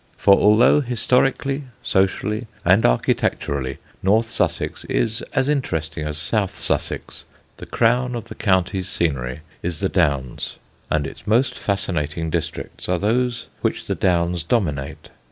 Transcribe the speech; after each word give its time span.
For 0.17 0.33
although 0.33 0.81
historically, 0.81 1.65
socially, 1.83 2.47
and 2.65 2.87
architecturally 2.87 3.77
north 4.01 4.27
Sussex 4.31 4.83
is 4.85 5.21
as 5.33 5.47
interesting 5.47 6.07
as 6.07 6.17
south 6.17 6.57
Sussex, 6.57 7.23
the 7.57 7.67
crown 7.67 8.15
of 8.15 8.23
the 8.25 8.33
county's 8.33 8.89
scenery 8.89 9.41
is 9.61 9.79
the 9.79 9.89
Downs, 9.89 10.57
and 10.89 11.05
its 11.05 11.27
most 11.27 11.53
fascinating 11.53 12.31
districts 12.31 12.89
are 12.89 12.97
those 12.97 13.45
which 13.61 13.85
the 13.85 13.93
Downs 13.93 14.41
dominate. 14.43 15.09